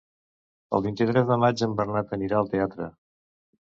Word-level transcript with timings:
El 0.77 0.85
vint-i-tres 0.85 1.29
de 1.33 1.39
maig 1.45 1.65
en 1.69 1.79
Bernat 1.83 2.19
anirà 2.21 2.43
al 2.43 2.53
teatre. 2.59 2.95